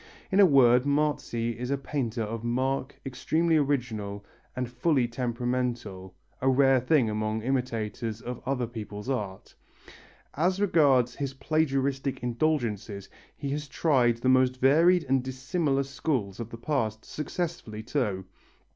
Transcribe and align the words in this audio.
In 0.31 0.39
a 0.39 0.47
word, 0.47 0.83
Marzi 0.83 1.55
is 1.59 1.69
a 1.69 1.77
painter 1.77 2.23
of 2.23 2.43
mark, 2.43 2.99
extremely 3.05 3.55
original 3.57 4.25
and 4.55 4.67
fully 4.67 5.07
temperamental 5.07 6.15
a 6.41 6.49
rare 6.49 6.79
thing 6.79 7.07
among 7.07 7.43
imitators 7.43 8.19
of 8.19 8.41
other 8.43 8.65
people's 8.65 9.11
art. 9.11 9.53
As 10.33 10.59
regards 10.59 11.13
his 11.17 11.35
plagiaristic 11.35 12.23
indulgences, 12.23 13.11
he 13.37 13.49
has 13.51 13.67
tried 13.67 14.17
the 14.17 14.27
most 14.27 14.57
varied 14.59 15.03
and 15.03 15.21
dissimilar 15.23 15.83
schools 15.83 16.39
of 16.39 16.49
the 16.49 16.57
past, 16.57 17.05
successfully 17.05 17.83
too. 17.83 18.25